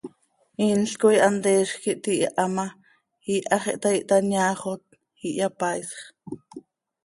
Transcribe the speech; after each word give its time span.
Inl 0.67 0.91
coi 1.01 1.17
hanteezj 1.25 1.73
quih 1.81 1.99
tihiiha 2.03 2.43
ma, 2.55 2.65
iihax 3.33 3.63
ihtaai, 3.73 3.95
ihtaneaaxot, 3.99 4.83
ihyapaaisx. 5.27 5.99